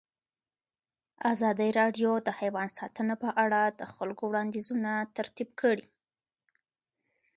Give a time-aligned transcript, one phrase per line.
[1.33, 5.87] ازادي راډیو د حیوان ساتنه په اړه د خلکو وړاندیزونه ترتیب کړي.